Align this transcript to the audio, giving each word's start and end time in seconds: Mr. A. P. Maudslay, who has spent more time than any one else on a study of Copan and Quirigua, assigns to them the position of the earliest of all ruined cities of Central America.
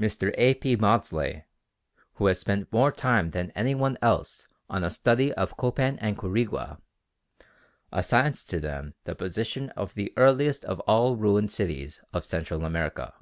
Mr. 0.00 0.34
A. 0.36 0.54
P. 0.54 0.76
Maudslay, 0.76 1.44
who 2.14 2.26
has 2.26 2.40
spent 2.40 2.72
more 2.72 2.90
time 2.90 3.30
than 3.30 3.52
any 3.52 3.72
one 3.72 3.96
else 4.02 4.48
on 4.68 4.82
a 4.82 4.90
study 4.90 5.32
of 5.34 5.56
Copan 5.56 5.96
and 6.00 6.18
Quirigua, 6.18 6.80
assigns 7.92 8.42
to 8.42 8.58
them 8.58 8.94
the 9.04 9.14
position 9.14 9.70
of 9.76 9.94
the 9.94 10.12
earliest 10.16 10.64
of 10.64 10.80
all 10.90 11.14
ruined 11.14 11.52
cities 11.52 12.00
of 12.12 12.24
Central 12.24 12.64
America. 12.64 13.14